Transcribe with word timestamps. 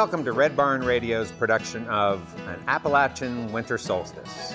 Welcome 0.00 0.24
to 0.24 0.32
Red 0.32 0.56
Barn 0.56 0.82
Radio's 0.82 1.30
production 1.30 1.86
of 1.88 2.22
An 2.48 2.58
Appalachian 2.68 3.52
Winter 3.52 3.76
Solstice. 3.76 4.54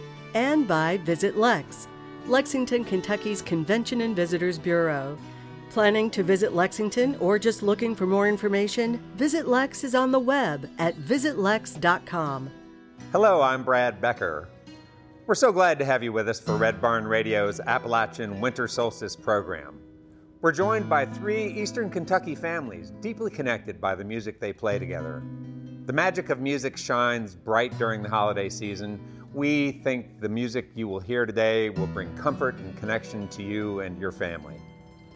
And 0.33 0.67
by 0.67 0.97
Visit 0.97 1.37
Lex, 1.37 1.87
Lexington, 2.25 2.85
Kentucky's 2.85 3.41
Convention 3.41 4.01
and 4.01 4.15
Visitors 4.15 4.57
Bureau. 4.57 5.17
Planning 5.71 6.09
to 6.11 6.23
visit 6.23 6.53
Lexington 6.53 7.15
or 7.19 7.39
just 7.39 7.63
looking 7.63 7.95
for 7.95 8.05
more 8.05 8.27
information? 8.27 9.01
Visit 9.15 9.47
Lex 9.47 9.83
is 9.83 9.95
on 9.95 10.11
the 10.11 10.19
web 10.19 10.69
at 10.79 10.95
visitlex.com. 10.97 12.49
Hello, 13.11 13.41
I'm 13.41 13.63
Brad 13.63 13.99
Becker. 14.01 14.49
We're 15.27 15.35
so 15.35 15.51
glad 15.51 15.79
to 15.79 15.85
have 15.85 16.03
you 16.03 16.11
with 16.11 16.27
us 16.27 16.39
for 16.39 16.55
Red 16.55 16.81
Barn 16.81 17.05
Radio's 17.05 17.59
Appalachian 17.59 18.41
Winter 18.41 18.67
Solstice 18.67 19.15
program. 19.15 19.79
We're 20.41 20.51
joined 20.51 20.89
by 20.89 21.05
three 21.05 21.45
Eastern 21.45 21.89
Kentucky 21.89 22.35
families 22.35 22.91
deeply 22.99 23.31
connected 23.31 23.79
by 23.79 23.95
the 23.95 24.03
music 24.03 24.39
they 24.39 24.51
play 24.53 24.79
together. 24.79 25.23
The 25.85 25.93
magic 25.93 26.29
of 26.29 26.39
music 26.39 26.77
shines 26.77 27.35
bright 27.35 27.77
during 27.77 28.01
the 28.01 28.09
holiday 28.09 28.49
season. 28.49 28.99
We 29.33 29.71
think 29.71 30.19
the 30.19 30.27
music 30.27 30.71
you 30.75 30.89
will 30.89 30.99
hear 30.99 31.25
today 31.25 31.69
will 31.69 31.87
bring 31.87 32.13
comfort 32.17 32.55
and 32.57 32.77
connection 32.77 33.29
to 33.29 33.41
you 33.41 33.79
and 33.79 33.97
your 33.97 34.11
family. 34.11 34.55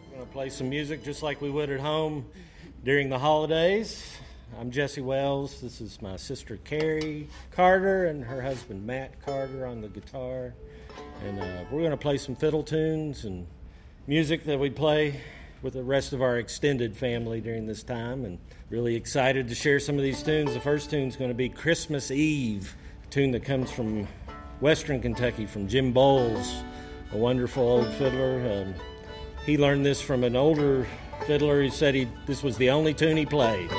We're 0.08 0.16
going 0.16 0.26
to 0.26 0.32
play 0.32 0.48
some 0.48 0.70
music 0.70 1.04
just 1.04 1.22
like 1.22 1.42
we 1.42 1.50
would 1.50 1.68
at 1.68 1.80
home 1.80 2.24
during 2.82 3.10
the 3.10 3.18
holidays. 3.18 4.16
I'm 4.58 4.70
Jesse 4.70 5.02
Wells. 5.02 5.60
This 5.60 5.82
is 5.82 6.00
my 6.00 6.16
sister 6.16 6.56
Carrie 6.64 7.28
Carter 7.50 8.06
and 8.06 8.24
her 8.24 8.40
husband 8.40 8.86
Matt 8.86 9.20
Carter 9.22 9.66
on 9.66 9.82
the 9.82 9.88
guitar. 9.88 10.54
And 11.22 11.38
uh, 11.38 11.64
we're 11.70 11.80
going 11.80 11.90
to 11.90 11.98
play 11.98 12.16
some 12.16 12.36
fiddle 12.36 12.62
tunes 12.62 13.26
and 13.26 13.46
music 14.06 14.44
that 14.44 14.58
we 14.58 14.70
play 14.70 15.20
with 15.60 15.74
the 15.74 15.84
rest 15.84 16.14
of 16.14 16.22
our 16.22 16.38
extended 16.38 16.96
family 16.96 17.42
during 17.42 17.66
this 17.66 17.82
time. 17.82 18.24
And 18.24 18.38
really 18.70 18.94
excited 18.94 19.48
to 19.48 19.54
share 19.54 19.78
some 19.78 19.96
of 19.96 20.02
these 20.02 20.22
tunes. 20.22 20.54
The 20.54 20.60
first 20.60 20.88
tune 20.88 21.06
is 21.06 21.16
going 21.16 21.30
to 21.30 21.34
be 21.34 21.50
Christmas 21.50 22.10
Eve, 22.10 22.74
tune 23.10 23.30
that 23.32 23.44
comes 23.44 23.70
from 23.70 24.06
Western 24.60 25.00
Kentucky 25.00 25.46
from 25.46 25.68
Jim 25.68 25.92
Bowles, 25.92 26.62
a 27.12 27.16
wonderful 27.16 27.62
old 27.62 27.88
fiddler. 27.94 28.64
Um, 28.64 28.74
he 29.44 29.56
learned 29.58 29.84
this 29.84 30.00
from 30.00 30.24
an 30.24 30.34
older 30.34 30.86
fiddler. 31.26 31.62
He 31.62 31.70
said 31.70 31.94
he, 31.94 32.08
this 32.26 32.42
was 32.42 32.56
the 32.56 32.70
only 32.70 32.94
tune 32.94 33.16
he 33.16 33.26
played. 33.26 33.70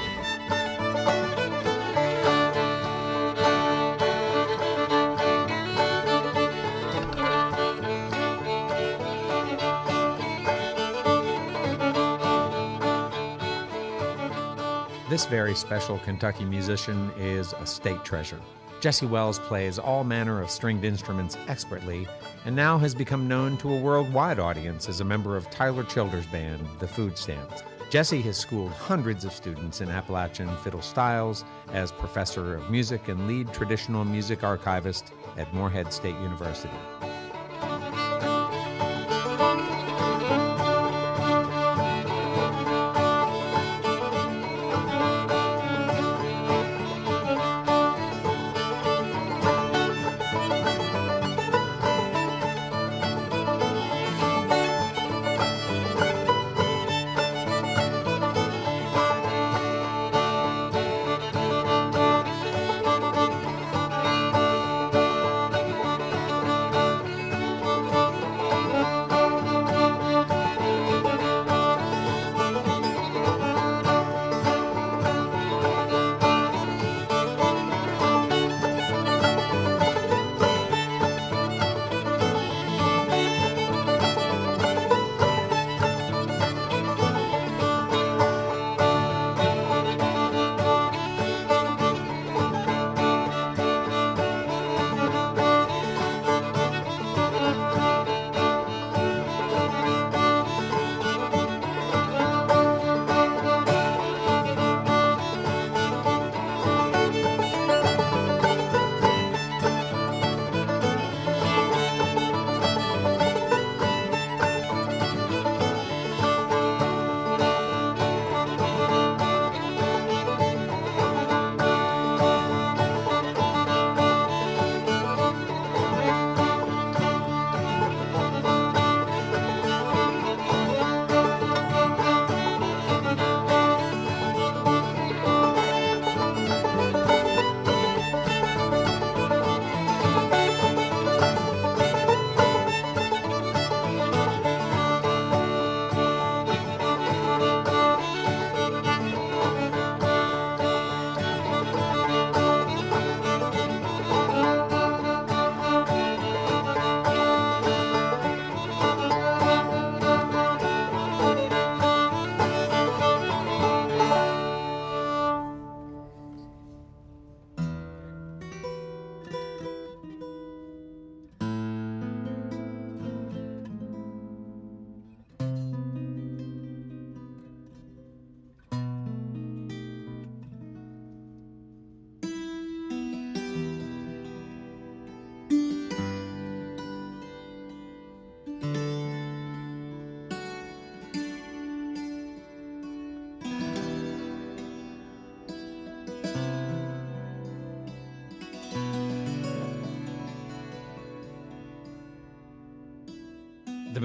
This 15.09 15.25
very 15.25 15.55
special 15.55 15.97
Kentucky 15.99 16.45
musician 16.45 17.11
is 17.17 17.53
a 17.53 17.65
state 17.65 18.05
treasure. 18.05 18.39
Jesse 18.79 19.07
Wells 19.07 19.39
plays 19.39 19.79
all 19.79 20.03
manner 20.03 20.39
of 20.39 20.51
stringed 20.51 20.85
instruments 20.85 21.35
expertly 21.47 22.07
and 22.45 22.55
now 22.55 22.77
has 22.77 22.93
become 22.93 23.27
known 23.27 23.57
to 23.57 23.73
a 23.73 23.81
worldwide 23.81 24.37
audience 24.37 24.87
as 24.87 25.01
a 25.01 25.05
member 25.05 25.35
of 25.35 25.49
Tyler 25.49 25.83
Childers' 25.83 26.27
band, 26.27 26.65
The 26.79 26.87
Food 26.87 27.17
Stamps. 27.17 27.63
Jesse 27.89 28.21
has 28.21 28.37
schooled 28.37 28.71
hundreds 28.73 29.25
of 29.25 29.33
students 29.33 29.81
in 29.81 29.89
Appalachian 29.89 30.55
fiddle 30.57 30.81
styles 30.81 31.43
as 31.73 31.91
professor 31.91 32.55
of 32.55 32.69
music 32.69 33.07
and 33.07 33.27
lead 33.27 33.51
traditional 33.51 34.05
music 34.05 34.43
archivist 34.43 35.11
at 35.37 35.51
Morehead 35.53 35.91
State 35.91 36.15
University. 36.21 36.69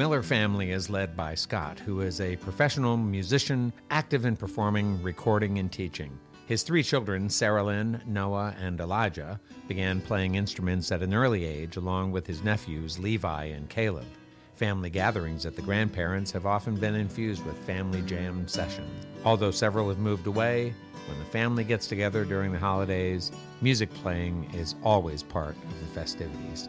Miller 0.03 0.25
family 0.25 0.73
is 0.73 0.91
led 0.91 1.17
by 1.17 1.33
Scott, 1.33 1.79
who 1.79 2.01
is 2.01 2.21
a 2.21 2.35
professional 2.35 2.97
musician 2.97 3.73
active 3.89 4.25
in 4.25 4.35
performing, 4.35 5.01
recording, 5.01 5.61
and 5.61 5.71
teaching. 5.71 6.19
His 6.47 6.65
three 6.65 6.83
children, 6.83 7.31
Sarah 7.31 7.63
Lynn, 7.63 8.03
Noah, 8.05 8.53
and 8.61 8.81
Elijah, 8.81 9.39
began 9.69 10.01
playing 10.01 10.35
instruments 10.35 10.91
at 10.91 11.05
an 11.05 11.15
early 11.15 11.45
age 11.45 11.77
along 11.77 12.11
with 12.11 12.27
his 12.27 12.43
nephews, 12.43 12.99
Levi 12.99 13.45
and 13.45 13.69
Caleb. 13.69 14.09
Family 14.57 14.91
gatherings 14.91 15.47
at 15.47 15.55
the 15.55 15.63
grandparents' 15.63 16.33
have 16.33 16.47
often 16.47 16.75
been 16.75 16.97
infused 16.97 17.47
with 17.47 17.57
family 17.65 18.03
jam 18.03 18.49
sessions. 18.49 19.07
Although 19.25 19.53
several 19.53 19.89
have 19.89 20.01
moved 20.01 20.27
away, 20.27 20.75
when 21.07 21.19
the 21.21 21.25
family 21.27 21.63
gets 21.63 21.87
together 21.87 22.25
during 22.25 22.51
the 22.51 22.59
holidays, 22.59 23.31
music 23.61 23.95
playing 23.95 24.51
is 24.53 24.75
always 24.83 25.23
part 25.23 25.55
of 25.55 25.79
the 25.79 25.87
festivities. 25.95 26.69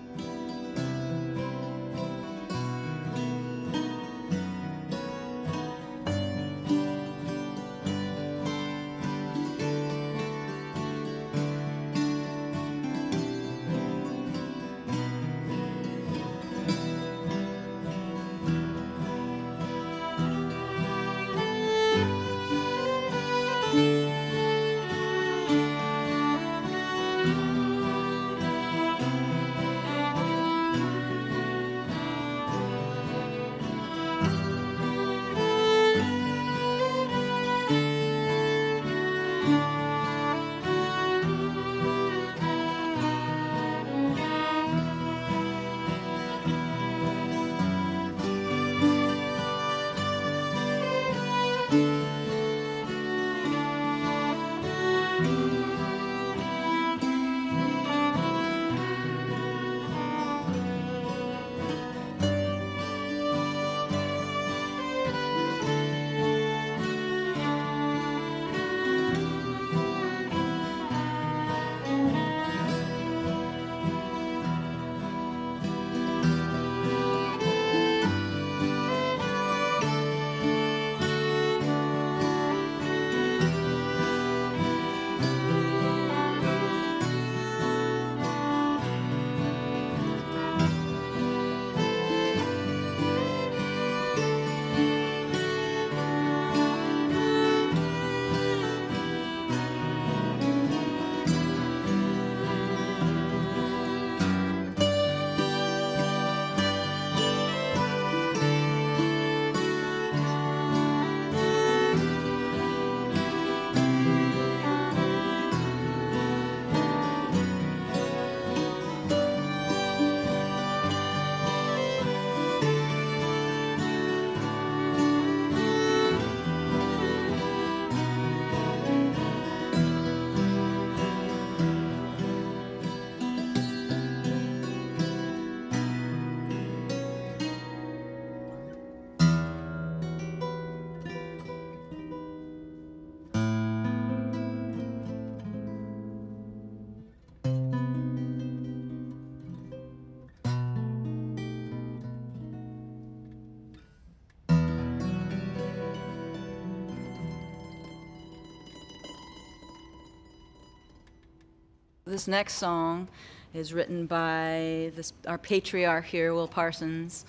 This 162.14 162.28
next 162.28 162.58
song 162.58 163.08
is 163.56 163.74
written 163.74 164.06
by 164.06 164.92
this, 164.96 165.14
our 165.26 165.40
patriarch 165.40 166.06
here, 166.06 166.32
Will 166.36 166.48
Parsons, 166.48 167.26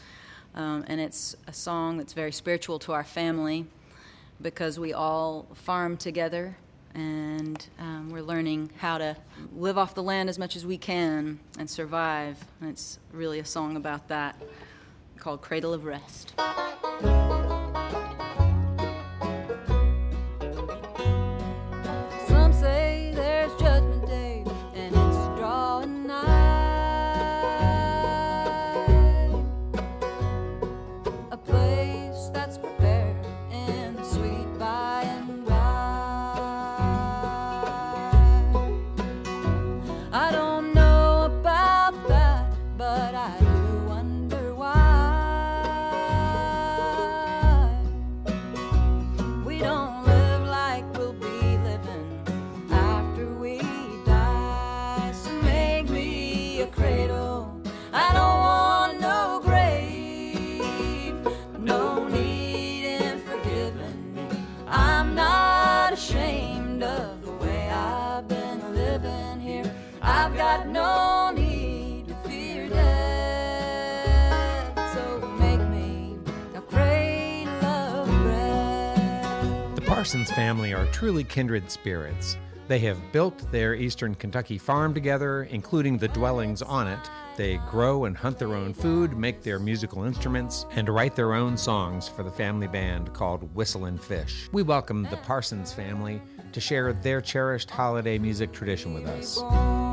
um, 0.54 0.84
and 0.88 1.00
it's 1.00 1.34
a 1.46 1.54
song 1.54 1.96
that's 1.96 2.12
very 2.12 2.32
spiritual 2.32 2.78
to 2.80 2.92
our 2.92 3.02
family 3.02 3.64
because 4.42 4.78
we 4.78 4.92
all 4.92 5.46
farm 5.54 5.96
together 5.96 6.54
and 6.92 7.66
um, 7.78 8.10
we're 8.10 8.20
learning 8.20 8.72
how 8.76 8.98
to 8.98 9.16
live 9.56 9.78
off 9.78 9.94
the 9.94 10.02
land 10.02 10.28
as 10.28 10.38
much 10.38 10.54
as 10.54 10.66
we 10.66 10.76
can 10.76 11.40
and 11.58 11.70
survive. 11.70 12.44
And 12.60 12.68
it's 12.68 12.98
really 13.10 13.38
a 13.38 13.44
song 13.46 13.78
about 13.78 14.08
that 14.08 14.36
called 15.16 15.40
Cradle 15.40 15.72
of 15.72 15.86
Rest. 15.86 16.34
Truly 81.04 81.23
kindred 81.23 81.70
spirits. 81.70 82.38
They 82.66 82.78
have 82.78 83.12
built 83.12 83.52
their 83.52 83.75
eastern 83.75 84.14
Kentucky 84.14 84.56
farm 84.56 84.94
together, 84.94 85.42
including 85.50 85.99
the 85.99 86.08
dwellings 86.08 86.62
on 86.62 86.88
it. 86.88 87.11
They 87.37 87.58
grow 87.68 88.06
and 88.06 88.16
hunt 88.16 88.38
their 88.38 88.54
own 88.54 88.73
food, 88.73 89.14
make 89.14 89.42
their 89.42 89.58
musical 89.58 90.04
instruments, 90.04 90.64
and 90.70 90.88
write 90.88 91.14
their 91.14 91.34
own 91.34 91.58
songs 91.58 92.08
for 92.08 92.23
the 92.23 92.30
family 92.30 92.68
band 92.68 93.12
called 93.12 93.54
Whistlin' 93.54 93.99
Fish. 93.99 94.49
We 94.50 94.62
welcome 94.62 95.02
the 95.02 95.18
Parsons 95.18 95.75
family 95.75 96.23
to 96.52 96.58
share 96.58 96.94
their 96.94 97.20
cherished 97.20 97.68
holiday 97.68 98.18
music 98.18 98.50
tradition 98.52 98.94
with 98.94 99.06
us. 99.06 99.83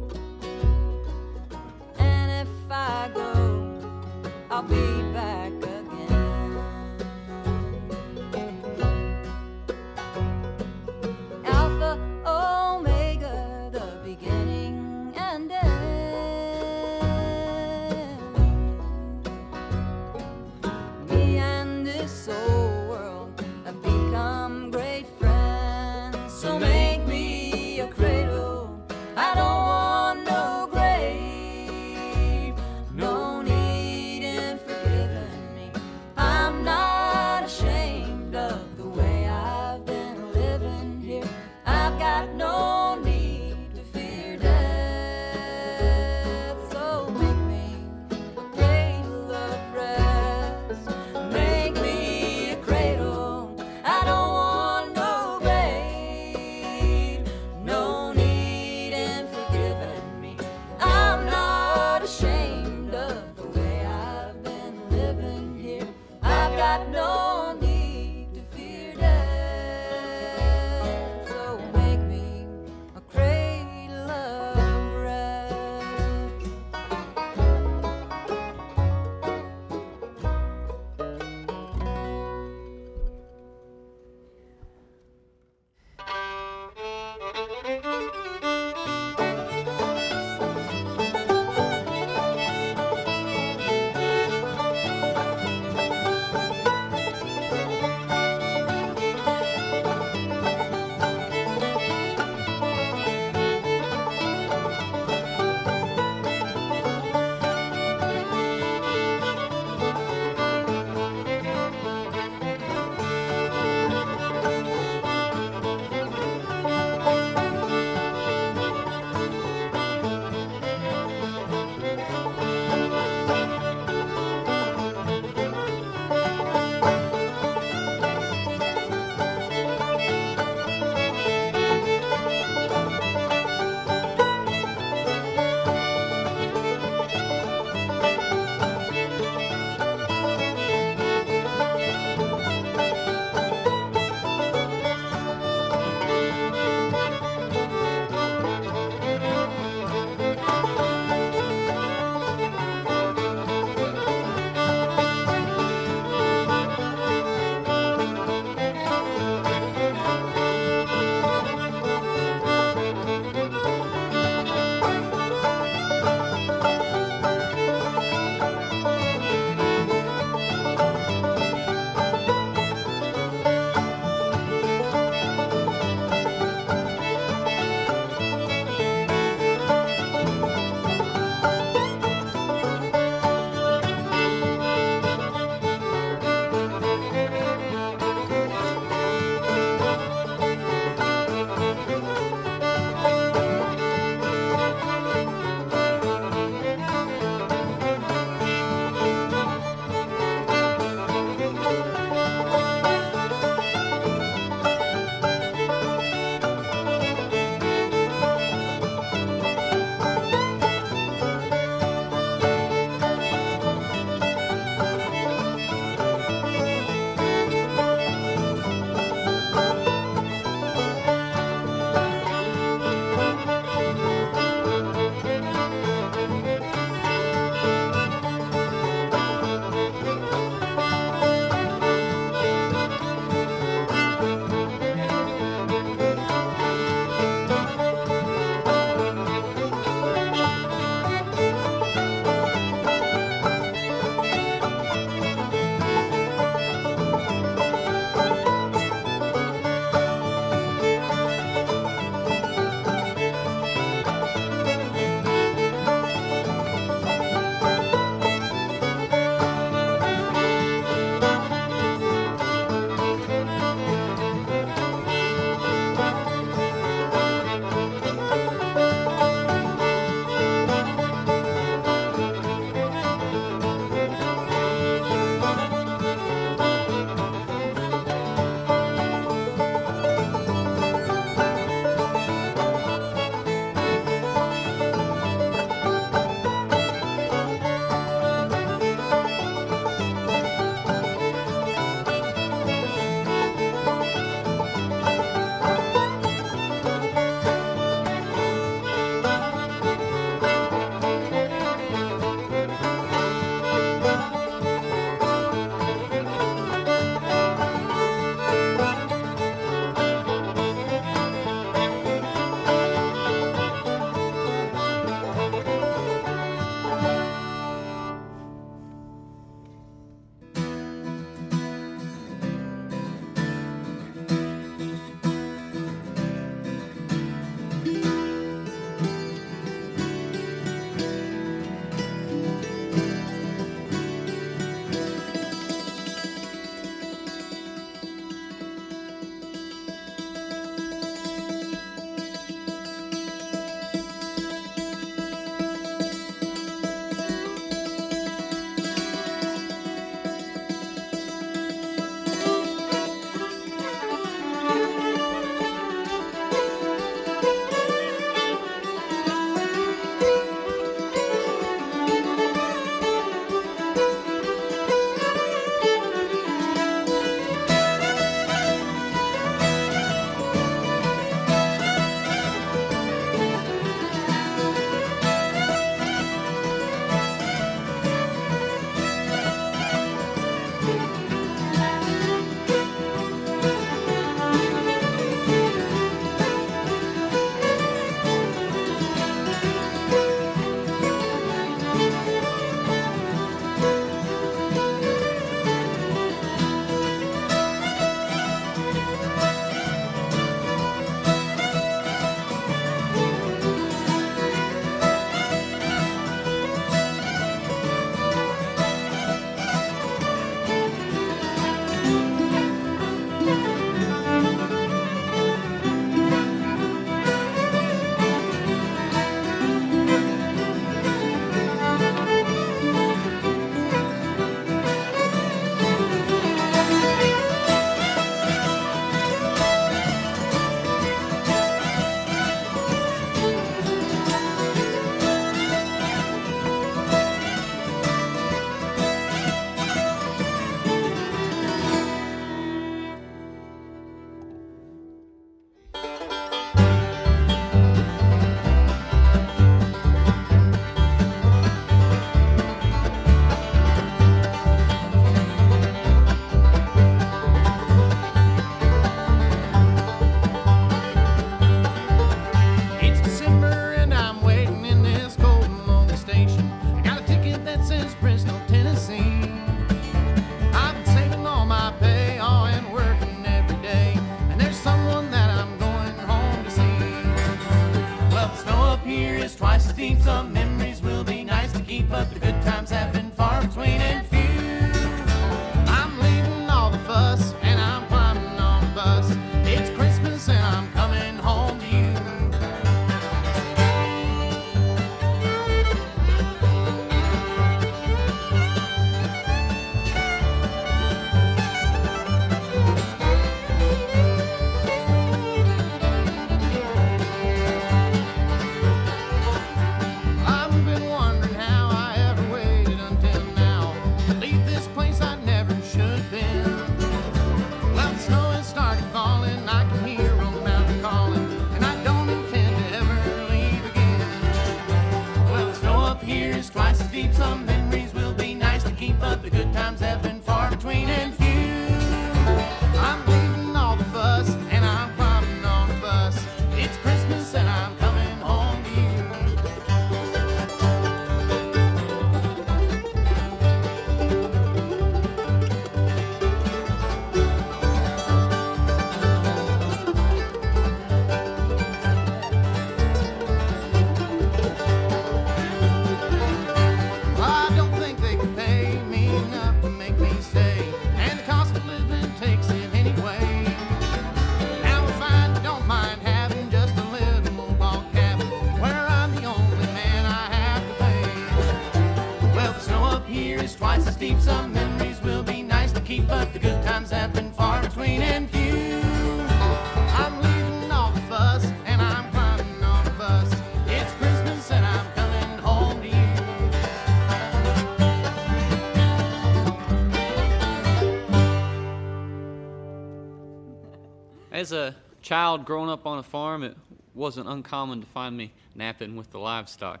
as 594.64 594.72
a 594.72 594.96
child 595.20 595.66
growing 595.66 595.90
up 595.90 596.06
on 596.06 596.16
a 596.16 596.22
farm, 596.22 596.62
it 596.62 596.74
wasn't 597.14 597.46
uncommon 597.46 598.00
to 598.00 598.06
find 598.06 598.34
me 598.34 598.50
napping 598.74 599.14
with 599.14 599.30
the 599.30 599.38
livestock. 599.38 600.00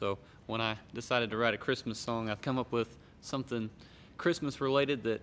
So 0.00 0.18
when 0.46 0.60
I 0.60 0.76
decided 0.92 1.30
to 1.30 1.36
write 1.36 1.54
a 1.54 1.56
Christmas 1.56 1.96
song, 1.96 2.28
I've 2.28 2.42
come 2.42 2.58
up 2.58 2.72
with 2.72 2.98
something 3.20 3.70
Christmas 4.18 4.60
related 4.60 5.04
that 5.04 5.20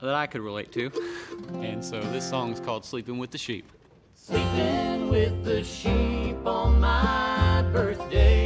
that 0.00 0.14
I 0.14 0.26
could 0.26 0.40
relate 0.40 0.72
to. 0.72 0.90
And 1.60 1.82
so 1.84 2.00
this 2.10 2.28
song 2.28 2.52
is 2.52 2.58
called 2.58 2.84
Sleeping 2.84 3.18
with 3.18 3.30
the 3.30 3.38
Sheep. 3.38 3.70
Sleeping 4.16 5.08
with 5.08 5.44
the 5.44 5.62
sheep 5.62 6.44
on 6.44 6.80
my 6.80 7.64
birthday. 7.72 8.43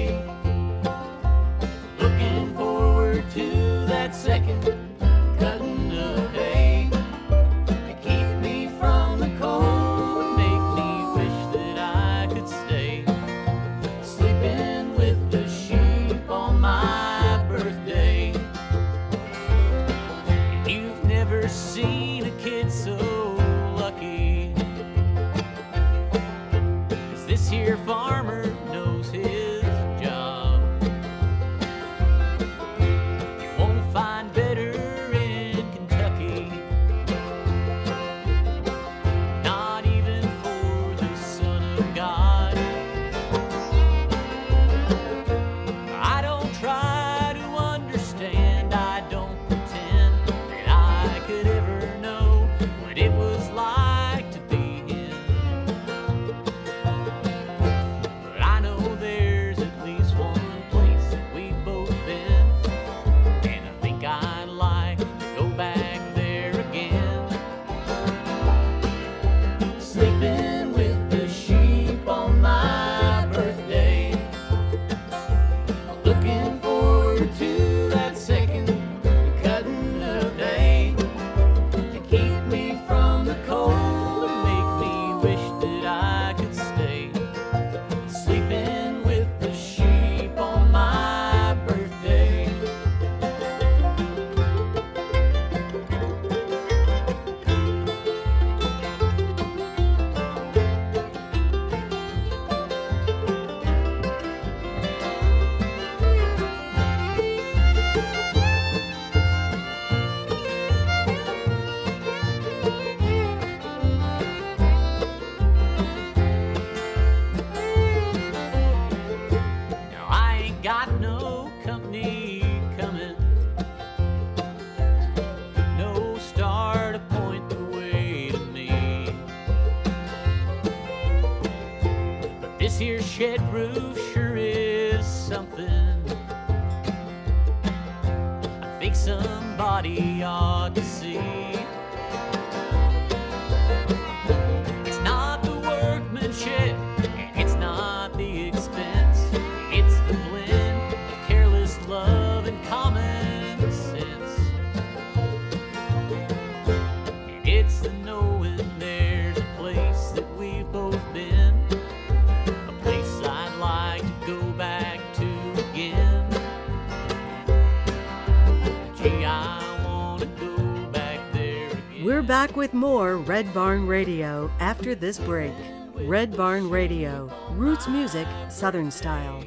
Red 173.39 173.55
Barn 173.55 173.87
Radio 173.87 174.51
after 174.59 174.97
this 174.97 175.21
break. 175.21 175.53
Red 175.95 176.37
Barn 176.37 176.69
Radio, 176.69 177.31
roots 177.53 177.87
music, 177.87 178.27
southern 178.51 178.91
style. 178.91 179.45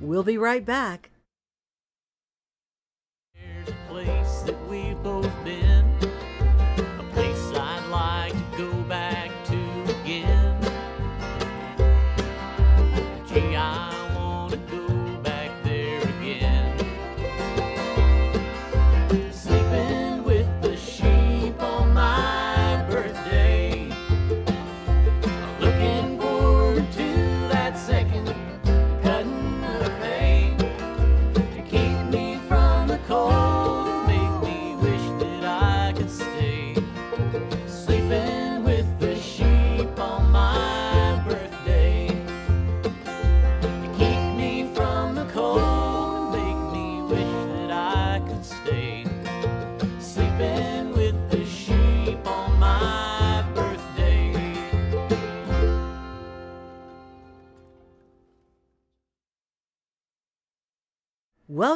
We'll 0.00 0.22
be 0.22 0.38
right 0.38 0.64
back. 0.64 1.10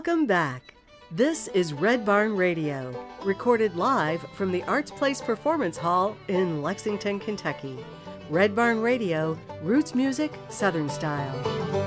Welcome 0.06 0.26
back. 0.26 0.74
This 1.10 1.48
is 1.48 1.72
Red 1.72 2.06
Barn 2.06 2.36
Radio, 2.36 2.94
recorded 3.24 3.74
live 3.74 4.24
from 4.34 4.52
the 4.52 4.62
Arts 4.62 4.92
Place 4.92 5.20
Performance 5.20 5.76
Hall 5.76 6.16
in 6.28 6.62
Lexington, 6.62 7.18
Kentucky. 7.18 7.84
Red 8.30 8.54
Barn 8.54 8.80
Radio, 8.80 9.36
roots 9.62 9.96
music, 9.96 10.32
Southern 10.48 10.88
style. 10.88 11.85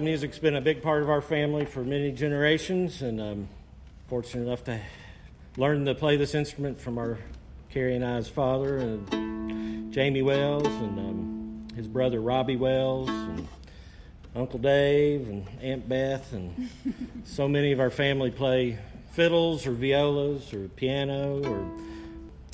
Music's 0.00 0.38
been 0.38 0.56
a 0.56 0.60
big 0.60 0.82
part 0.82 1.02
of 1.02 1.10
our 1.10 1.20
family 1.20 1.64
for 1.64 1.84
many 1.84 2.12
generations, 2.12 3.02
and 3.02 3.20
I'm 3.20 3.48
fortunate 4.08 4.46
enough 4.46 4.64
to 4.64 4.80
learn 5.56 5.84
to 5.84 5.94
play 5.94 6.16
this 6.16 6.34
instrument 6.34 6.80
from 6.80 6.98
our 6.98 7.18
Carrie 7.70 7.96
and 7.96 8.04
I's 8.04 8.28
father, 8.28 8.78
and 8.78 9.92
Jamie 9.92 10.22
Wells, 10.22 10.66
and 10.66 10.98
um, 10.98 11.68
his 11.76 11.86
brother 11.86 12.20
Robbie 12.20 12.56
Wells, 12.56 13.08
and 13.08 13.46
Uncle 14.34 14.58
Dave, 14.58 15.28
and 15.28 15.46
Aunt 15.60 15.88
Beth, 15.88 16.32
and 16.32 16.70
so 17.24 17.46
many 17.46 17.72
of 17.72 17.80
our 17.80 17.90
family 17.90 18.30
play 18.30 18.78
fiddles 19.12 19.66
or 19.66 19.72
violas 19.72 20.54
or 20.54 20.68
piano 20.68 21.42
or 21.44 21.70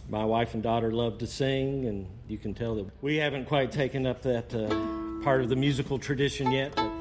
my 0.09 0.25
wife 0.25 0.55
and 0.55 0.63
daughter 0.63 0.91
love 0.91 1.19
to 1.19 1.27
sing, 1.27 1.87
and 1.87 2.07
you 2.27 2.39
can 2.39 2.55
tell 2.55 2.75
that 2.77 2.87
we 3.03 3.17
haven't 3.17 3.47
quite 3.47 3.71
taken 3.71 4.07
up 4.07 4.23
that 4.23 4.55
uh, 4.55 5.23
part 5.23 5.43
of 5.43 5.49
the 5.49 5.57
musical 5.57 5.99
tradition 5.99 6.51
yet. 6.51 6.75
But 6.75 6.98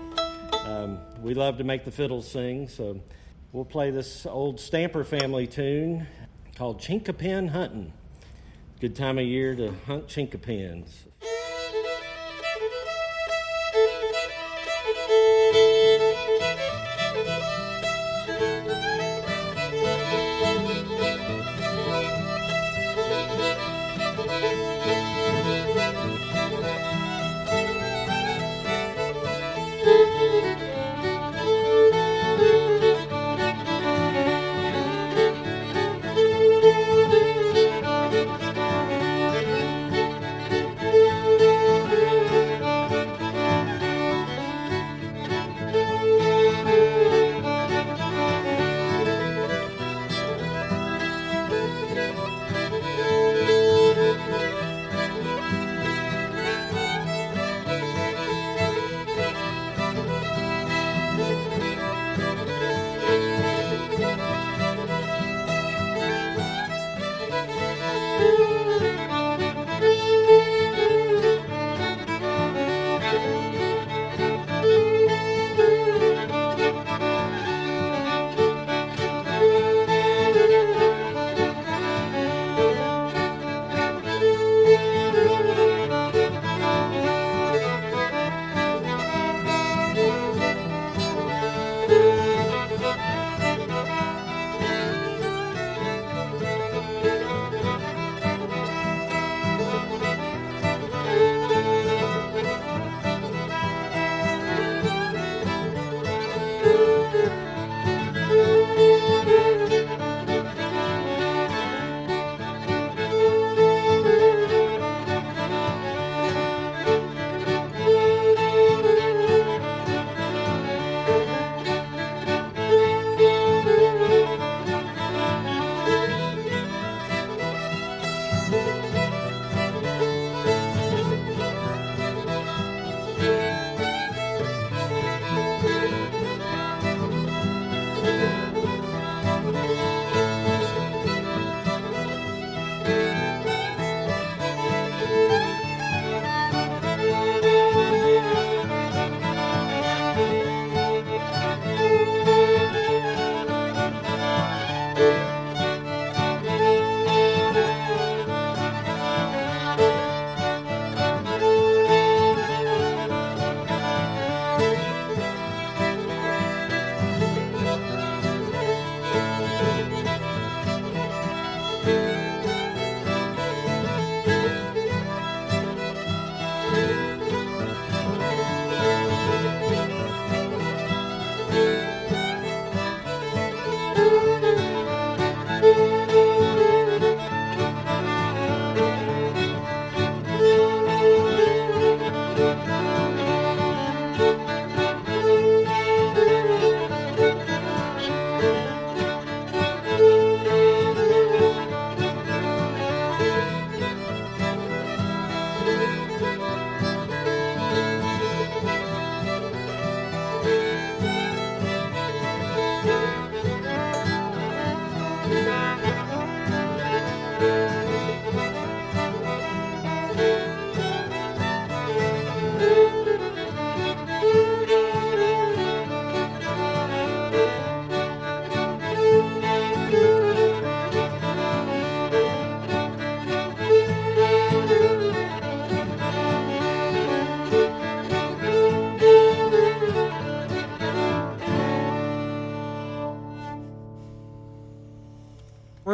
um, 0.68 1.00
we 1.22 1.34
love 1.34 1.58
to 1.60 1.64
make 1.64 1.86
the 1.86 1.92
fiddles 1.92 2.30
sing, 2.30 2.68
so 2.68 3.00
we'll 3.54 3.64
play 3.64 3.90
this 3.90 4.26
old 4.26 4.60
Stamper 4.60 5.06
family 5.06 5.48
tune 5.48 6.06
called 6.56 6.82
Chinkapin 6.82 7.50
Hunting. 7.50 7.94
Good 8.82 8.94
time 8.94 9.18
of 9.18 9.26
year 9.26 9.56
to 9.56 9.72
hunt 9.86 10.10
chinkapins. 10.10 11.07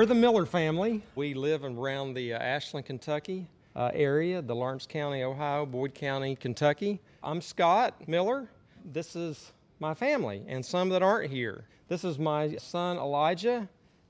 We're 0.04 0.08
the 0.08 0.16
Miller 0.16 0.46
family. 0.46 1.02
We 1.16 1.34
live 1.34 1.64
around 1.64 2.14
the 2.14 2.34
uh, 2.34 2.38
Ashland, 2.38 2.86
Kentucky 2.86 3.48
uh, 3.74 3.90
area, 3.94 4.42
the 4.42 4.54
Lawrence 4.54 4.86
County, 4.86 5.24
Ohio, 5.24 5.66
Boyd 5.66 5.96
County, 5.96 6.36
Kentucky. 6.36 7.00
I'm 7.24 7.40
Scott 7.40 8.06
Miller. 8.06 8.50
This 8.84 9.16
is 9.16 9.54
my 9.80 9.94
family 9.94 10.44
and 10.46 10.66
some 10.66 10.90
that 10.90 11.02
aren't 11.02 11.32
here. 11.32 11.64
This 11.88 12.04
is 12.04 12.20
my 12.20 12.58
son 12.58 12.98
Elijah, 12.98 13.70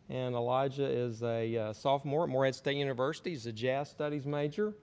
and 0.09 0.33
Elijah 0.33 0.87
is 0.87 1.21
a 1.21 1.57
uh, 1.57 1.73
sophomore 1.73 2.23
at 2.23 2.29
Morehead 2.31 2.55
State 2.55 2.77
University. 2.77 3.29
He's 3.29 3.45
a 3.45 3.53
jazz 3.53 3.91
studies 3.91 4.25
major. 4.25 4.73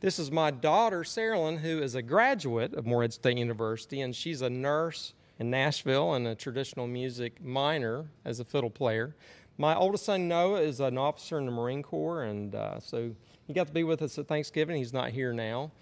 This 0.00 0.18
is 0.18 0.30
my 0.30 0.50
daughter, 0.50 1.00
Saralyn, 1.00 1.60
who 1.60 1.78
is 1.78 1.94
a 1.94 2.02
graduate 2.02 2.74
of 2.74 2.84
Morehead 2.84 3.14
State 3.14 3.38
University, 3.38 4.02
and 4.02 4.14
she's 4.14 4.42
a 4.42 4.50
nurse 4.50 5.14
in 5.38 5.48
Nashville 5.48 6.12
and 6.12 6.26
a 6.26 6.34
traditional 6.34 6.86
music 6.86 7.42
minor 7.42 8.10
as 8.26 8.38
a 8.38 8.44
fiddle 8.44 8.68
player. 8.68 9.14
My 9.60 9.74
oldest 9.74 10.04
son, 10.04 10.28
Noah, 10.28 10.60
is 10.60 10.78
an 10.78 10.96
officer 10.96 11.36
in 11.36 11.44
the 11.44 11.50
Marine 11.50 11.82
Corps, 11.82 12.22
and 12.22 12.54
uh, 12.54 12.78
so 12.78 13.10
he 13.48 13.52
got 13.52 13.66
to 13.66 13.72
be 13.72 13.82
with 13.82 14.02
us 14.02 14.16
at 14.16 14.28
Thanksgiving. 14.28 14.76
He's 14.76 14.92
not 14.92 15.10
here 15.10 15.32
now. 15.32 15.72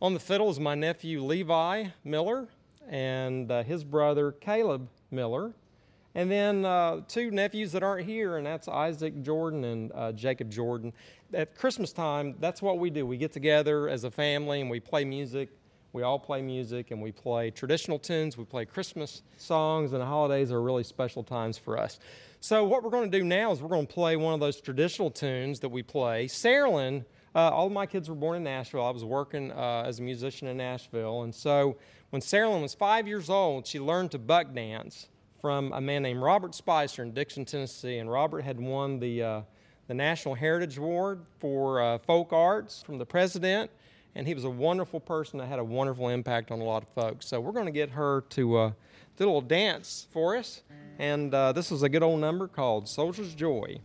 On 0.00 0.12
the 0.12 0.18
fiddle 0.18 0.50
is 0.50 0.58
my 0.58 0.74
nephew, 0.74 1.22
Levi 1.22 1.84
Miller, 2.02 2.48
and 2.88 3.48
uh, 3.48 3.62
his 3.62 3.84
brother, 3.84 4.32
Caleb 4.32 4.88
Miller. 5.12 5.52
And 6.16 6.28
then 6.28 6.64
uh, 6.64 7.02
two 7.06 7.30
nephews 7.30 7.70
that 7.72 7.84
aren't 7.84 8.06
here, 8.06 8.38
and 8.38 8.44
that's 8.44 8.66
Isaac 8.66 9.22
Jordan 9.22 9.62
and 9.62 9.92
uh, 9.94 10.10
Jacob 10.10 10.50
Jordan. 10.50 10.92
At 11.32 11.56
Christmas 11.56 11.92
time, 11.92 12.34
that's 12.40 12.60
what 12.60 12.80
we 12.80 12.90
do. 12.90 13.06
We 13.06 13.18
get 13.18 13.32
together 13.32 13.88
as 13.88 14.02
a 14.02 14.10
family 14.10 14.60
and 14.60 14.68
we 14.68 14.80
play 14.80 15.04
music. 15.04 15.48
We 15.92 16.02
all 16.02 16.18
play 16.18 16.42
music 16.42 16.90
and 16.90 17.00
we 17.00 17.12
play 17.12 17.52
traditional 17.52 18.00
tunes. 18.00 18.36
We 18.36 18.44
play 18.44 18.64
Christmas 18.64 19.22
songs, 19.36 19.92
and 19.92 20.00
the 20.00 20.06
holidays 20.06 20.50
are 20.50 20.60
really 20.60 20.82
special 20.82 21.22
times 21.22 21.56
for 21.56 21.78
us. 21.78 22.00
So, 22.44 22.64
what 22.64 22.82
we're 22.82 22.90
going 22.90 23.08
to 23.08 23.18
do 23.18 23.24
now 23.24 23.52
is 23.52 23.62
we're 23.62 23.68
going 23.68 23.86
to 23.86 23.94
play 23.94 24.16
one 24.16 24.34
of 24.34 24.40
those 24.40 24.60
traditional 24.60 25.12
tunes 25.12 25.60
that 25.60 25.68
we 25.68 25.84
play. 25.84 26.26
Saralyn, 26.26 27.04
uh, 27.36 27.38
all 27.38 27.68
of 27.68 27.72
my 27.72 27.86
kids 27.86 28.08
were 28.08 28.16
born 28.16 28.38
in 28.38 28.42
Nashville. 28.42 28.84
I 28.84 28.90
was 28.90 29.04
working 29.04 29.52
uh, 29.52 29.84
as 29.86 30.00
a 30.00 30.02
musician 30.02 30.48
in 30.48 30.56
Nashville. 30.56 31.22
And 31.22 31.32
so, 31.32 31.76
when 32.10 32.20
Saralyn 32.20 32.60
was 32.60 32.74
five 32.74 33.06
years 33.06 33.30
old, 33.30 33.68
she 33.68 33.78
learned 33.78 34.10
to 34.10 34.18
buck 34.18 34.52
dance 34.52 35.06
from 35.40 35.72
a 35.72 35.80
man 35.80 36.02
named 36.02 36.20
Robert 36.20 36.56
Spicer 36.56 37.04
in 37.04 37.12
Dickson, 37.12 37.44
Tennessee. 37.44 37.98
And 37.98 38.10
Robert 38.10 38.40
had 38.40 38.58
won 38.58 38.98
the, 38.98 39.22
uh, 39.22 39.42
the 39.86 39.94
National 39.94 40.34
Heritage 40.34 40.78
Award 40.78 41.20
for 41.38 41.80
uh, 41.80 41.98
folk 41.98 42.32
arts 42.32 42.82
from 42.82 42.98
the 42.98 43.06
president. 43.06 43.70
And 44.16 44.26
he 44.26 44.34
was 44.34 44.42
a 44.42 44.50
wonderful 44.50 44.98
person 44.98 45.38
that 45.38 45.46
had 45.46 45.60
a 45.60 45.64
wonderful 45.64 46.08
impact 46.08 46.50
on 46.50 46.60
a 46.60 46.64
lot 46.64 46.82
of 46.82 46.88
folks. 46.88 47.24
So 47.28 47.38
we're 47.38 47.52
going 47.52 47.66
to 47.66 47.70
get 47.70 47.90
her 47.90 48.22
to 48.30 48.56
uh, 48.56 48.72
do 49.16 49.24
a 49.24 49.26
little 49.26 49.40
dance 49.40 50.06
for 50.10 50.36
us. 50.36 50.62
And 50.98 51.34
uh, 51.34 51.52
this 51.52 51.72
is 51.72 51.82
a 51.82 51.88
good 51.88 52.02
old 52.02 52.20
number 52.20 52.48
called 52.48 52.88
Soldier's 52.88 53.34
Joy. 53.34 53.78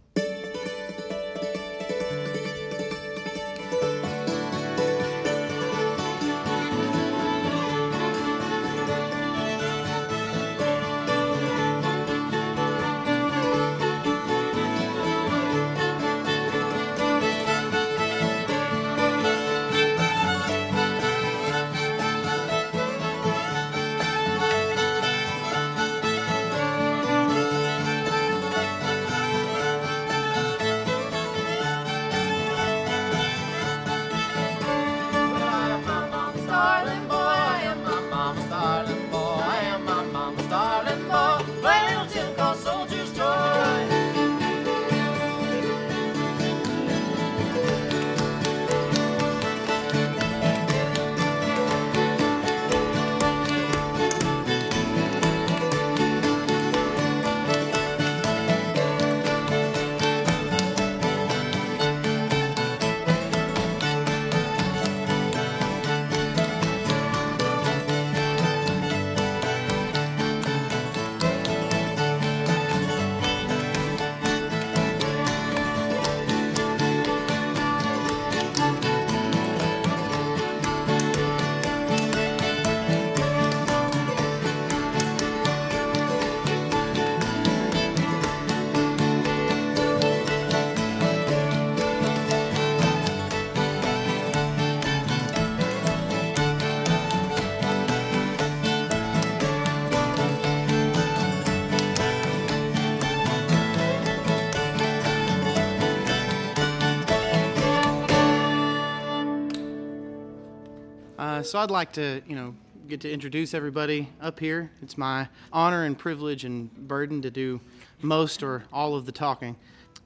Uh, 111.37 111.43
so 111.43 111.59
I'd 111.59 111.69
like 111.69 111.91
to, 111.91 112.19
you 112.25 112.35
know, 112.35 112.55
get 112.87 113.01
to 113.01 113.11
introduce 113.11 113.53
everybody 113.53 114.09
up 114.19 114.39
here. 114.39 114.71
It's 114.81 114.97
my 114.97 115.27
honor 115.53 115.83
and 115.83 115.95
privilege 115.95 116.45
and 116.45 116.73
burden 116.87 117.21
to 117.21 117.29
do 117.29 117.61
most 118.01 118.41
or 118.41 118.63
all 118.73 118.95
of 118.95 119.05
the 119.05 119.11
talking. 119.11 119.55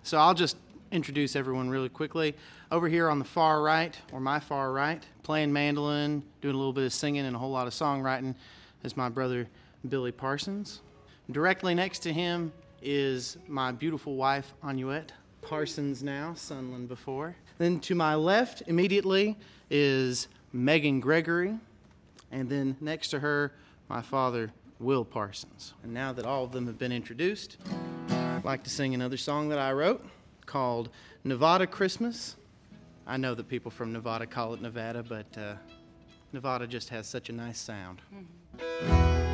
So 0.04 0.18
I'll 0.18 0.34
just 0.34 0.58
introduce 0.92 1.38
everyone 1.38 1.70
really 1.70 1.88
quickly. 1.88 2.36
Over 2.70 2.90
here 2.90 3.08
on 3.10 3.18
the 3.18 3.24
far 3.24 3.62
right, 3.62 3.98
or 4.12 4.20
my 4.20 4.42
far 4.42 4.74
right, 4.74 5.02
playing 5.24 5.54
mandolin, 5.54 6.22
doing 6.42 6.54
a 6.54 6.58
little 6.58 6.74
bit 6.74 6.84
of 6.84 6.92
singing 6.92 7.26
and 7.26 7.34
a 7.34 7.40
whole 7.40 7.52
lot 7.52 7.66
of 7.66 7.72
songwriting, 7.72 8.36
is 8.84 8.98
my 8.98 9.08
brother 9.08 9.48
Billy 9.88 10.12
Parsons. 10.12 10.82
Directly 11.32 11.74
next 11.74 12.00
to 12.00 12.12
him 12.12 12.52
is 12.82 13.38
my 13.48 13.72
beautiful 13.72 14.18
wife, 14.18 14.54
Anuette 14.66 15.14
Parsons 15.42 16.04
now, 16.04 16.34
Sunland 16.34 16.90
before. 16.90 17.38
Then 17.58 17.80
to 17.82 17.96
my 17.96 18.16
left, 18.16 18.64
immediately, 18.68 19.38
is 19.70 20.28
Megan 20.54 21.00
Gregory. 21.00 21.58
And 22.32 22.50
then 22.50 22.78
next 22.80 23.10
to 23.10 23.20
her, 23.20 23.52
my 23.90 24.02
father, 24.02 24.52
Will 24.80 25.06
Parsons. 25.06 25.74
And 25.84 25.94
now 25.94 26.12
that 26.14 26.26
all 26.26 26.44
of 26.44 26.52
them 26.52 26.66
have 26.68 26.80
been 26.80 26.92
introduced, 26.92 27.58
I'd 28.10 28.44
like 28.44 28.64
to 28.64 28.70
sing 28.70 28.94
another 28.96 29.18
song 29.18 29.50
that 29.50 29.60
I 29.60 29.72
wrote 29.74 30.04
called 30.46 30.90
Nevada 31.24 31.68
Christmas. 31.68 32.36
I 33.06 33.18
know 33.18 33.36
that 33.36 33.48
people 33.48 33.70
from 33.70 33.94
Nevada 33.94 34.26
call 34.26 34.54
it 34.54 34.62
Nevada, 34.62 35.04
but 35.04 35.26
uh, 35.38 35.56
Nevada 36.34 36.68
just 36.68 36.90
has 36.90 37.08
such 37.08 37.30
a 37.30 37.34
nice 37.34 37.60
sound. 37.60 38.02
As 38.60 39.31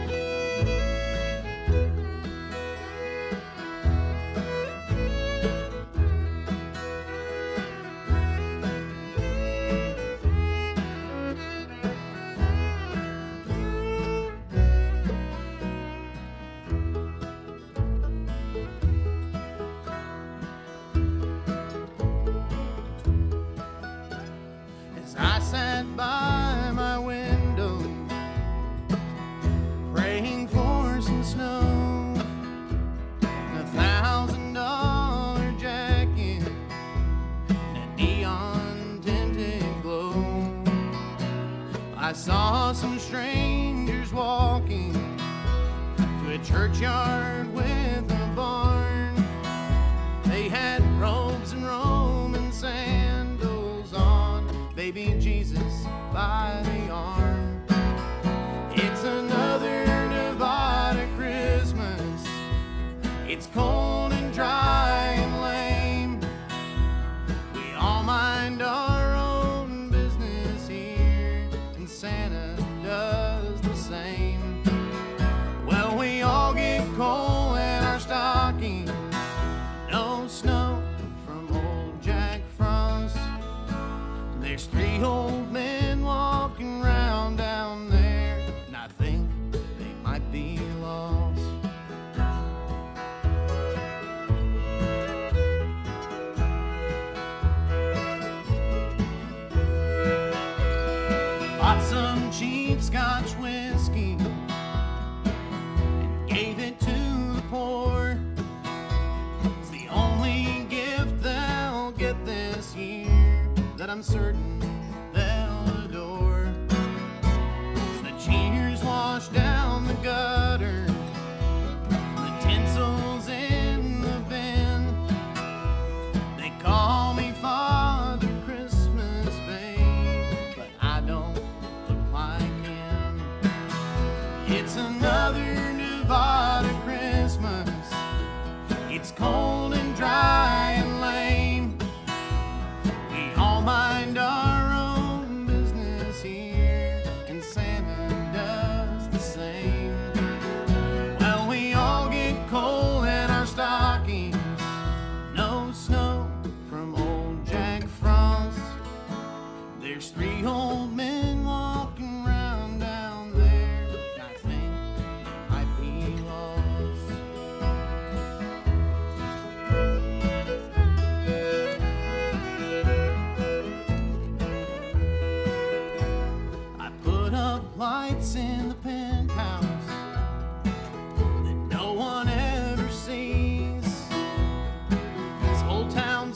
uncertain 114.08 114.47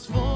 whole 0.08 0.31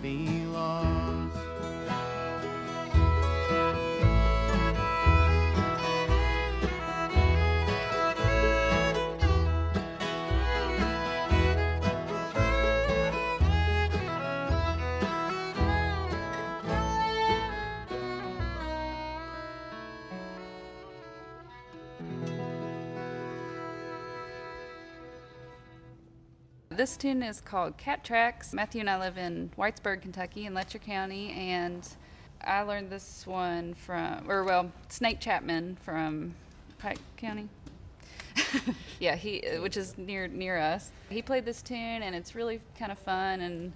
be 0.00 0.47
This 26.78 26.96
tune 26.96 27.24
is 27.24 27.40
called 27.40 27.76
Cat 27.76 28.04
Tracks. 28.04 28.54
Matthew 28.54 28.78
and 28.78 28.88
I 28.88 29.00
live 29.00 29.18
in 29.18 29.50
Whitesburg, 29.58 30.00
Kentucky, 30.00 30.46
in 30.46 30.54
Letcher 30.54 30.78
County, 30.78 31.32
and 31.32 31.84
I 32.40 32.62
learned 32.62 32.88
this 32.88 33.26
one 33.26 33.74
from, 33.74 34.30
or 34.30 34.44
well, 34.44 34.70
Snake 34.88 35.18
Chapman 35.18 35.76
from 35.82 36.36
Pike 36.78 37.00
County. 37.16 37.48
yeah, 39.00 39.16
he, 39.16 39.42
which 39.58 39.76
is 39.76 39.98
near 39.98 40.28
near 40.28 40.56
us. 40.56 40.92
He 41.10 41.20
played 41.20 41.44
this 41.44 41.62
tune, 41.62 41.76
and 42.04 42.14
it's 42.14 42.36
really 42.36 42.60
kind 42.78 42.92
of 42.92 42.98
fun. 43.00 43.40
And 43.40 43.72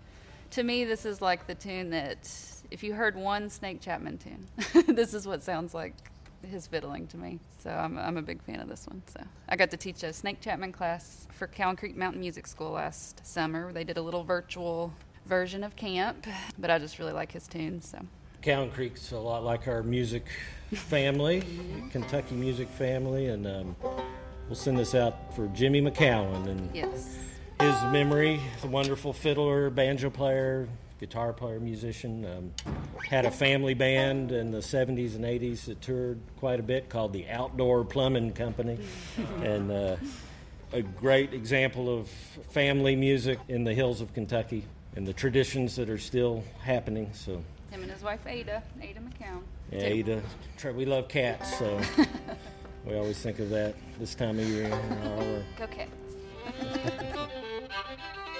to 0.52 0.62
me, 0.62 0.84
this 0.84 1.04
is 1.04 1.20
like 1.20 1.48
the 1.48 1.56
tune 1.56 1.90
that, 1.90 2.30
if 2.70 2.84
you 2.84 2.94
heard 2.94 3.16
one 3.16 3.50
Snake 3.50 3.80
Chapman 3.80 4.18
tune, 4.18 4.46
this 4.94 5.12
is 5.12 5.26
what 5.26 5.42
sounds 5.42 5.74
like 5.74 5.96
his 6.44 6.66
fiddling 6.66 7.06
to 7.08 7.16
me. 7.16 7.38
So 7.58 7.70
I'm, 7.70 7.98
I'm 7.98 8.16
a 8.16 8.22
big 8.22 8.42
fan 8.42 8.60
of 8.60 8.68
this 8.68 8.86
one. 8.86 9.02
So 9.06 9.20
I 9.48 9.56
got 9.56 9.70
to 9.70 9.76
teach 9.76 10.02
a 10.02 10.12
Snake 10.12 10.40
Chapman 10.40 10.72
class 10.72 11.26
for 11.32 11.46
Cowan 11.46 11.76
Creek 11.76 11.96
Mountain 11.96 12.20
Music 12.20 12.46
School 12.46 12.72
last 12.72 13.24
summer. 13.26 13.72
They 13.72 13.84
did 13.84 13.96
a 13.96 14.02
little 14.02 14.24
virtual 14.24 14.92
version 15.26 15.62
of 15.64 15.76
camp, 15.76 16.26
but 16.58 16.70
I 16.70 16.78
just 16.78 16.98
really 16.98 17.12
like 17.12 17.32
his 17.32 17.46
tunes. 17.46 17.88
So 17.88 17.98
Cowan 18.42 18.70
Creek's 18.70 19.12
a 19.12 19.18
lot 19.18 19.44
like 19.44 19.68
our 19.68 19.82
music 19.82 20.26
family, 20.72 21.44
Kentucky 21.90 22.34
music 22.34 22.68
family, 22.68 23.26
and 23.26 23.46
um, 23.46 23.76
we'll 24.48 24.56
send 24.56 24.78
this 24.78 24.94
out 24.94 25.34
for 25.34 25.46
Jimmy 25.48 25.80
McCown 25.80 26.48
and 26.48 26.74
yes, 26.74 27.18
his 27.60 27.80
memory. 27.92 28.40
The 28.60 28.66
wonderful 28.66 29.12
fiddler, 29.12 29.70
banjo 29.70 30.10
player, 30.10 30.68
guitar 31.02 31.32
player, 31.32 31.58
musician. 31.58 32.24
Um, 32.24 32.74
had 33.10 33.24
a 33.24 33.30
family 33.32 33.74
band 33.74 34.30
in 34.30 34.52
the 34.52 34.58
70s 34.58 35.16
and 35.16 35.24
80s 35.24 35.64
that 35.64 35.80
toured 35.80 36.20
quite 36.36 36.60
a 36.60 36.62
bit 36.62 36.88
called 36.88 37.12
the 37.12 37.28
Outdoor 37.28 37.84
Plumbing 37.84 38.32
Company, 38.34 38.78
and 39.42 39.72
uh, 39.72 39.96
a 40.72 40.80
great 40.82 41.34
example 41.34 41.92
of 41.92 42.08
family 42.50 42.94
music 42.94 43.40
in 43.48 43.64
the 43.64 43.74
hills 43.74 44.00
of 44.00 44.14
Kentucky 44.14 44.64
and 44.94 45.04
the 45.04 45.12
traditions 45.12 45.74
that 45.74 45.90
are 45.90 45.98
still 45.98 46.44
happening. 46.60 47.10
So. 47.14 47.42
him 47.70 47.82
and 47.82 47.90
his 47.90 48.04
wife 48.04 48.24
Ada, 48.24 48.62
Ada 48.80 49.00
McCown. 49.00 49.42
Yeah. 49.72 49.80
Ada. 49.80 50.22
We 50.72 50.84
love 50.84 51.08
cats, 51.08 51.58
so 51.58 51.80
we 52.86 52.94
always 52.94 53.18
think 53.18 53.40
of 53.40 53.50
that 53.50 53.74
this 53.98 54.14
time 54.14 54.38
of 54.38 54.46
year. 54.46 54.68
Go 55.58 55.66
Cats. 55.66 55.90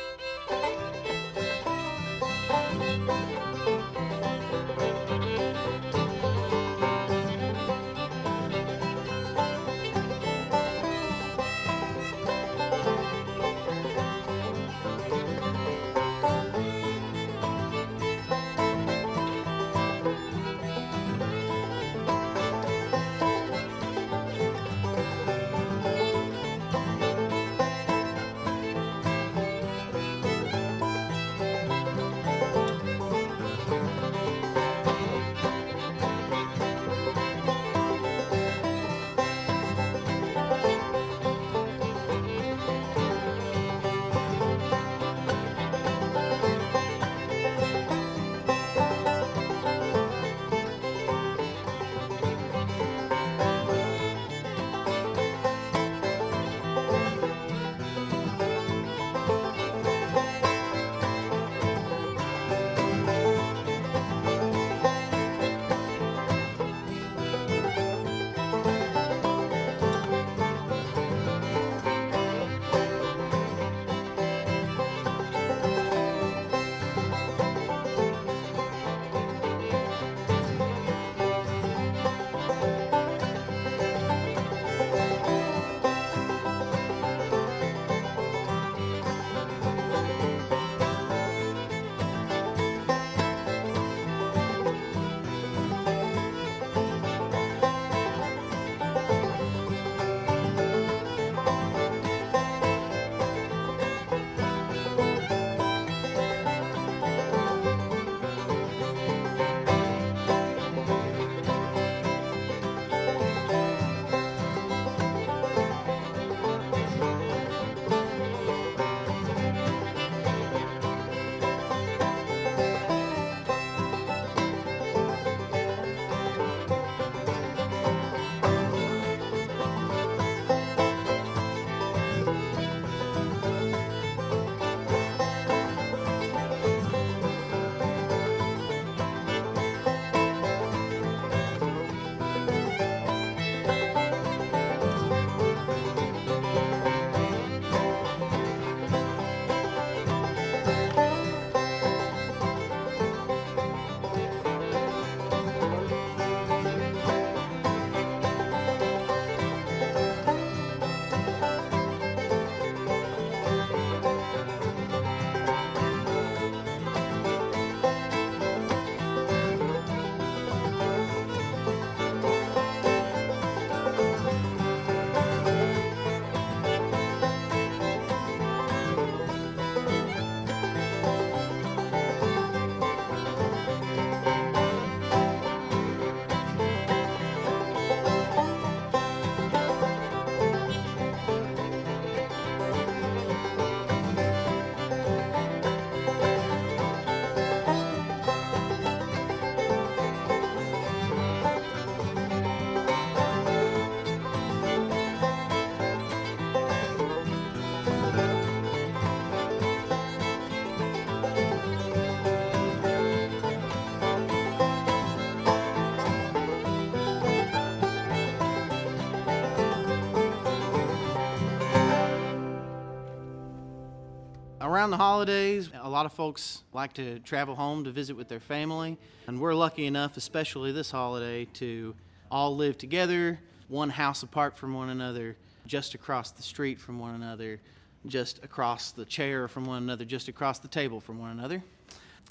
around 224.73 224.91
the 224.91 224.97
holidays, 224.97 225.71
a 225.83 225.89
lot 225.89 226.07
of 226.07 226.13
folks 226.15 226.63
like 226.73 226.95
to 226.95 227.19
travel 227.19 227.55
home 227.55 227.85
to 227.85 227.91
visit 227.91 228.17
with 228.17 228.27
their 228.27 228.41
family, 228.41 228.97
and 229.27 229.39
we're 229.39 229.55
lucky 229.55 229.85
enough, 229.85 230.17
especially 230.17 230.73
this 230.73 230.91
holiday, 230.91 231.45
to 231.45 231.95
all 232.31 232.57
live 232.57 232.79
together, 232.79 233.39
one 233.69 233.91
house 233.91 234.23
apart 234.23 234.57
from 234.57 234.73
one 234.73 234.89
another, 234.89 235.37
just 235.67 235.95
across 235.95 236.31
the 236.31 236.43
street 236.43 236.81
from 236.81 236.99
one 236.99 237.15
another, 237.15 237.61
just 238.07 238.43
across 238.43 238.93
the 238.93 239.05
chair 239.05 239.47
from 239.47 239.67
one 239.67 239.83
another, 239.83 240.07
just 240.07 240.29
across 240.29 240.59
the 240.59 240.69
table 240.69 241.01
from 241.01 241.19
one 241.19 241.33
another. 241.33 241.63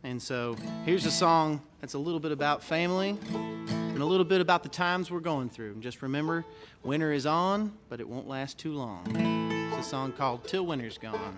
And 0.04 0.20
so 0.20 0.56
here's 0.84 1.06
a 1.06 1.12
song 1.12 1.62
that's 1.80 1.94
a 1.94 2.00
little 2.00 2.20
bit 2.20 2.32
about 2.32 2.64
family 2.64 3.20
and 3.34 4.02
a 4.02 4.06
little 4.06 4.26
bit 4.26 4.42
about 4.42 4.64
the 4.64 4.70
times 4.70 5.12
we're 5.12 5.20
going 5.20 5.50
through. 5.50 5.74
And 5.74 5.84
just 5.84 6.02
remember, 6.02 6.44
winter 6.84 7.12
is 7.12 7.28
on, 7.28 7.72
but 7.88 8.00
it 8.00 8.10
won't 8.10 8.28
last 8.28 8.58
too 8.58 8.74
long. 8.74 9.06
It's 9.78 9.86
a 9.86 9.90
song 9.90 10.12
called 10.12 10.48
Till 10.48 10.66
Winter's 10.66 10.98
Gone. 10.98 11.38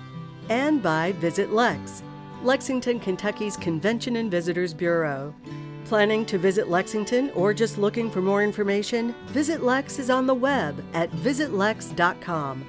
And 0.49 0.81
by 0.81 1.11
Visit 1.13 1.51
Lex, 1.51 2.03
Lexington, 2.43 2.99
Kentucky's 2.99 3.55
Convention 3.57 4.15
and 4.15 4.31
Visitors 4.31 4.73
Bureau. 4.73 5.33
Planning 5.85 6.25
to 6.27 6.37
visit 6.37 6.69
Lexington 6.69 7.31
or 7.31 7.53
just 7.53 7.77
looking 7.77 8.09
for 8.09 8.21
more 8.21 8.43
information? 8.43 9.13
Visit 9.27 9.61
Lex 9.61 9.99
is 9.99 10.09
on 10.09 10.25
the 10.25 10.33
web 10.33 10.83
at 10.93 11.11
visitlex.com. 11.11 12.65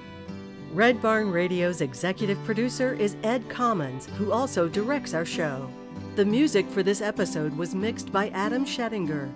Red 0.73 1.01
Barn 1.03 1.31
Radio's 1.31 1.83
executive 1.83 2.43
producer 2.45 2.95
is 2.95 3.17
Ed 3.23 3.49
Commons, 3.49 4.07
who 4.17 4.33
also 4.33 4.69
directs 4.69 5.15
our 5.15 5.25
show. 5.25 5.69
The 6.17 6.25
music 6.25 6.69
for 6.69 6.83
this 6.83 7.01
episode 7.01 7.57
was 7.57 7.75
mixed 7.75 8.11
by 8.11 8.29
Adam 8.31 8.65
Schettinger. 8.65 9.31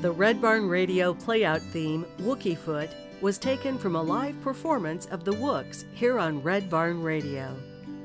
The 0.00 0.12
Red 0.12 0.40
Barn 0.40 0.68
Radio 0.68 1.12
playout 1.12 1.60
theme, 1.60 2.06
Wookie 2.18 2.56
Foot, 2.56 2.90
was 3.20 3.38
taken 3.38 3.78
from 3.78 3.96
a 3.96 4.02
live 4.02 4.40
performance 4.42 5.06
of 5.06 5.24
the 5.24 5.32
Wooks 5.32 5.86
here 5.92 6.18
on 6.18 6.42
Red 6.42 6.70
Barn 6.70 7.02
Radio. 7.02 7.56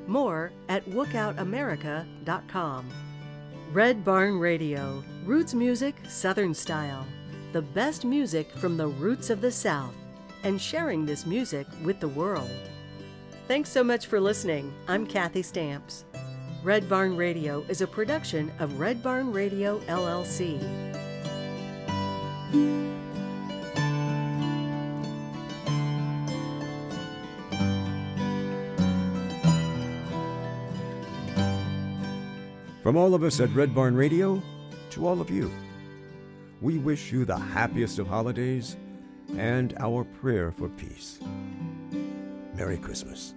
More 0.07 0.51
at 0.69 0.85
wookoutamerica.com. 0.85 2.89
Red 3.71 4.05
Barn 4.05 4.39
Radio, 4.39 5.03
roots 5.25 5.53
music, 5.53 5.95
Southern 6.07 6.53
style. 6.53 7.05
The 7.53 7.61
best 7.61 8.05
music 8.05 8.51
from 8.51 8.77
the 8.77 8.87
roots 8.87 9.29
of 9.29 9.41
the 9.41 9.51
South, 9.51 9.95
and 10.43 10.61
sharing 10.61 11.05
this 11.05 11.25
music 11.25 11.67
with 11.83 11.99
the 11.99 12.07
world. 12.07 12.49
Thanks 13.47 13.69
so 13.69 13.83
much 13.83 14.07
for 14.07 14.19
listening. 14.19 14.73
I'm 14.87 15.05
Kathy 15.05 15.41
Stamps. 15.41 16.05
Red 16.63 16.87
Barn 16.87 17.17
Radio 17.17 17.65
is 17.67 17.81
a 17.81 17.87
production 17.87 18.51
of 18.59 18.79
Red 18.79 19.03
Barn 19.03 19.31
Radio 19.31 19.79
LLC. 19.81 20.59
From 32.83 32.97
all 32.97 33.15
of 33.15 33.23
us 33.23 33.39
at 33.39 33.49
Red 33.55 33.73
Barn 33.73 33.95
Radio 33.95 34.43
to 34.89 35.07
all 35.07 35.21
of 35.21 35.29
you, 35.29 35.49
we 36.59 36.77
wish 36.77 37.13
you 37.13 37.23
the 37.23 37.37
happiest 37.37 37.97
of 37.97 38.07
holidays 38.07 38.75
and 39.37 39.73
our 39.79 40.03
prayer 40.03 40.51
for 40.51 40.67
peace. 40.67 41.17
Merry 42.53 42.77
Christmas. 42.77 43.35